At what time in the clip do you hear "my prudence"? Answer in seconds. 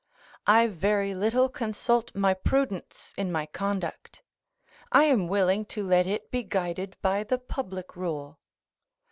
2.15-3.13